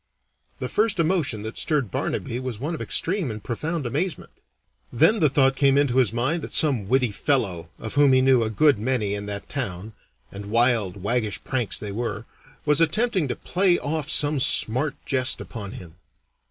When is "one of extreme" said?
2.59-3.29